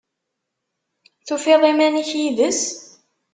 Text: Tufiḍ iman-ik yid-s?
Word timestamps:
Tufiḍ 1.27 1.61
iman-ik 1.71 2.09
yid-s? 2.19 2.61